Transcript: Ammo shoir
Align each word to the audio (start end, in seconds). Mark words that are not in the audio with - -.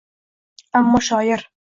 Ammo 0.79 1.01
shoir 1.09 1.45